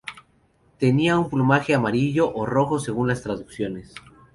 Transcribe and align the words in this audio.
Tenía 0.79 1.19
un 1.19 1.29
plumaje 1.29 1.75
amarillo 1.75 2.33
o 2.33 2.47
rojo 2.47 2.79
según 2.79 3.07
las 3.07 3.21
traducciones. 3.21 3.93